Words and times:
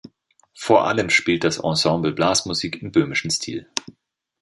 Vor 0.57 0.87
allem 0.87 1.11
spielt 1.11 1.43
das 1.43 1.59
Ensemble 1.59 2.11
Blasmusik 2.11 2.81
im 2.81 2.91
böhmischen 2.91 3.29
Stil. 3.29 3.69